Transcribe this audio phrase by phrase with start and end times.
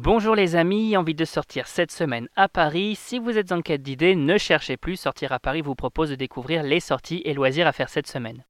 [0.00, 2.94] Bonjour les amis, envie de sortir cette semaine à Paris.
[2.94, 4.94] Si vous êtes en quête d'idées, ne cherchez plus.
[4.94, 8.44] Sortir à Paris vous propose de découvrir les sorties et loisirs à faire cette semaine.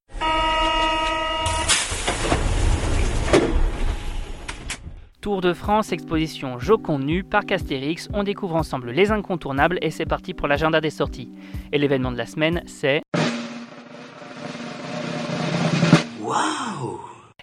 [5.23, 10.05] Tour de France, exposition Joconde nu, parc Astérix, on découvre ensemble les incontournables et c'est
[10.05, 11.33] parti pour l'agenda des sorties.
[11.73, 13.01] Et l'événement de la semaine, c'est...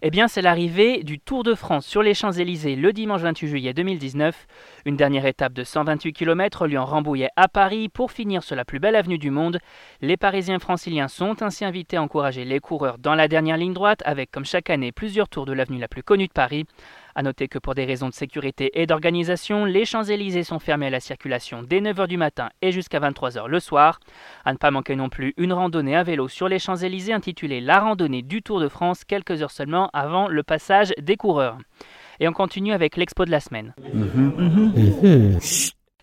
[0.07, 3.73] Eh bien, c'est l'arrivée du Tour de France sur les Champs-Élysées le dimanche 28 juillet
[3.73, 4.45] 2019.
[4.85, 8.77] Une dernière étape de 128 km reliant Rambouillet à Paris pour finir sur la plus
[8.77, 9.57] belle avenue du monde.
[10.01, 14.03] Les Parisiens franciliens sont ainsi invités à encourager les coureurs dans la dernière ligne droite
[14.05, 16.67] avec, comme chaque année, plusieurs tours de l'avenue la plus connue de Paris.
[17.17, 20.89] A noter que pour des raisons de sécurité et d'organisation, les Champs-Élysées sont fermés à
[20.89, 24.01] la circulation dès 9h du matin et jusqu'à 23h le soir.
[24.43, 27.79] À ne pas manquer non plus une randonnée à vélo sur les Champs-Élysées intitulée La
[27.79, 31.57] randonnée du Tour de France quelques heures seulement avant le passage des coureurs.
[32.19, 33.73] Et on continue avec l'expo de la semaine.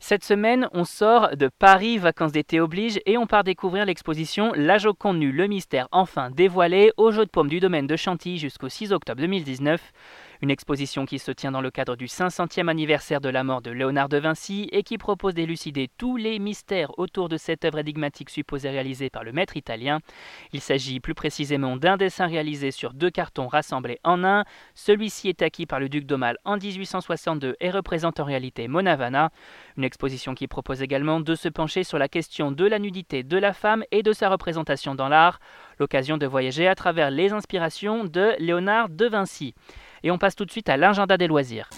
[0.04, 4.76] Cette semaine, on sort de Paris, vacances d'été oblige, et on part découvrir l'exposition La
[4.76, 8.68] Joconde nue, le mystère enfin dévoilé au jeu de paume du domaine de Chantilly jusqu'au
[8.68, 9.80] 6 octobre 2019.
[10.42, 13.70] Une exposition qui se tient dans le cadre du 500e anniversaire de la mort de
[13.70, 18.28] Léonard de Vinci et qui propose d'élucider tous les mystères autour de cette œuvre énigmatique
[18.28, 20.00] supposée réalisée par le maître italien.
[20.52, 24.44] Il s'agit plus précisément d'un dessin réalisé sur deux cartons rassemblés en un.
[24.74, 29.30] Celui-ci est acquis par le duc d'Aumale en 1862 et représente en réalité Monavana.
[29.76, 33.38] Une exposition qui propose également de se pencher sur la question de la nudité de
[33.38, 35.38] la femme et de sa représentation dans l'art.
[35.78, 39.54] L'occasion de voyager à travers les inspirations de Léonard de Vinci.
[40.04, 41.68] Et on passe tout de suite à l'agenda des loisirs.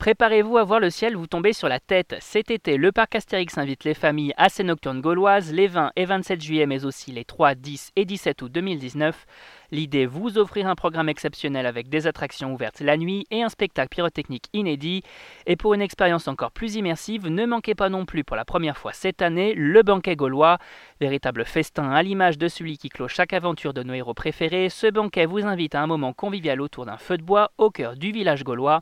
[0.00, 2.16] Préparez-vous à voir le ciel vous tomber sur la tête.
[2.20, 6.06] Cet été, le parc Astérix invite les familles à ses nocturnes gauloises les 20 et
[6.06, 9.26] 27 juillet, mais aussi les 3, 10 et 17 août 2019.
[9.72, 13.90] L'idée, vous offrir un programme exceptionnel avec des attractions ouvertes la nuit et un spectacle
[13.90, 15.02] pyrotechnique inédit.
[15.44, 18.78] Et pour une expérience encore plus immersive, ne manquez pas non plus pour la première
[18.78, 20.56] fois cette année le banquet gaulois.
[21.02, 24.86] Véritable festin à l'image de celui qui clôt chaque aventure de nos héros préférés, ce
[24.86, 28.12] banquet vous invite à un moment convivial autour d'un feu de bois au cœur du
[28.12, 28.80] village gaulois.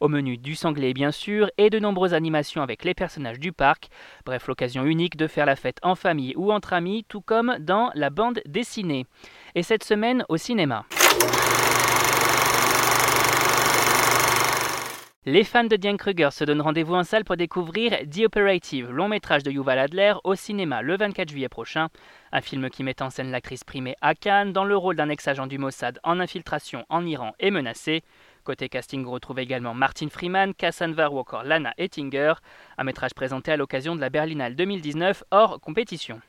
[0.00, 3.88] Au menu du sanglé bien sûr et de nombreuses animations avec les personnages du parc.
[4.24, 7.90] Bref, l'occasion unique de faire la fête en famille ou entre amis, tout comme dans
[7.94, 9.06] la bande dessinée.
[9.54, 10.84] Et cette semaine au cinéma.
[15.30, 19.08] Les fans de Diane Kruger se donnent rendez-vous en salle pour découvrir The Operative, long
[19.08, 21.88] métrage de Yuval Adler, au cinéma le 24 juillet prochain.
[22.32, 25.58] Un film qui met en scène l'actrice primée Akan dans le rôle d'un ex-agent du
[25.58, 28.04] Mossad en infiltration en Iran et menacé.
[28.48, 32.32] Côté casting, on retrouve également Martin Freeman, Kassan Var ou encore Lana Ettinger,
[32.78, 36.22] un métrage présenté à l'occasion de la Berlinale 2019 hors compétition.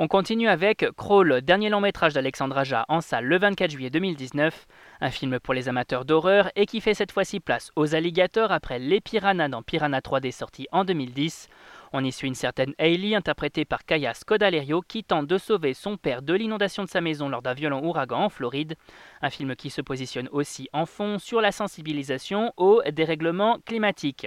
[0.00, 4.66] On continue avec Crawl, dernier long métrage d'Alexandre Aja en salle le 24 juillet 2019,
[5.00, 8.80] un film pour les amateurs d'horreur et qui fait cette fois-ci place aux alligators après
[8.80, 11.48] Les Piranhas dans Piranha 3D sorti en 2010.
[11.92, 15.96] On y suit une certaine Hailey, interprétée par Kaya Scodalerio, qui tente de sauver son
[15.96, 18.74] père de l'inondation de sa maison lors d'un violent ouragan en Floride.
[19.22, 24.26] Un film qui se positionne aussi en fond sur la sensibilisation au dérèglement climatique.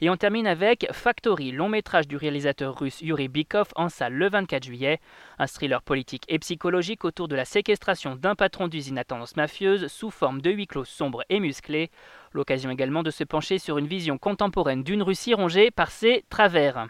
[0.00, 4.28] Et on termine avec Factory, long métrage du réalisateur russe Yuri Bikov en salle le
[4.28, 5.00] 24 juillet.
[5.40, 9.88] Un thriller politique et psychologique autour de la séquestration d'un patron d'usine à tendance mafieuse
[9.88, 11.90] sous forme de huis clos sombre et musclé.
[12.32, 16.86] L'occasion également de se pencher sur une vision contemporaine d'une Russie rongée par ses travers.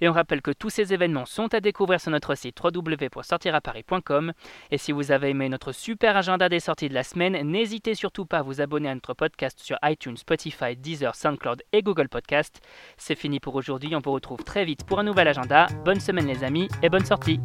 [0.00, 4.32] Et on rappelle que tous ces événements sont à découvrir sur notre site www.sortiraparis.com.
[4.70, 8.26] Et si vous avez aimé notre super agenda des sorties de la semaine, n'hésitez surtout
[8.26, 12.60] pas à vous abonner à notre podcast sur iTunes, Spotify, Deezer, SoundCloud et Google Podcast.
[12.96, 15.66] C'est fini pour aujourd'hui, on vous retrouve très vite pour un nouvel agenda.
[15.84, 17.40] Bonne semaine les amis et bonne sortie